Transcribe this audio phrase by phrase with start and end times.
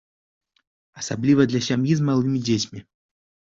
[1.01, 2.79] Асабліва для сям'і з малымі дзецьмі.